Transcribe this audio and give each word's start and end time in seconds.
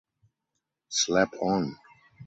Slap 0.89 1.29
on! 1.41 1.77